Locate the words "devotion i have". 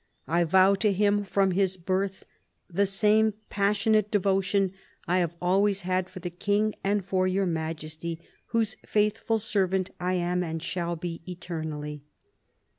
4.09-5.35